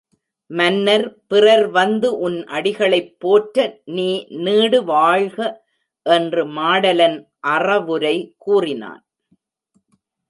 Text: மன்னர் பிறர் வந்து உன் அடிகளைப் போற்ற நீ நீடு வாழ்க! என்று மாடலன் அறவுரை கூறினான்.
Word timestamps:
மன்னர் 0.51 1.03
பிறர் 1.27 1.65
வந்து 1.75 2.07
உன் 2.19 2.37
அடிகளைப் 2.51 3.11
போற்ற 3.19 3.57
நீ 3.95 4.07
நீடு 4.41 4.79
வாழ்க! 4.85 5.37
என்று 6.05 6.43
மாடலன் 6.57 7.17
அறவுரை 7.49 8.15
கூறினான். 8.39 9.03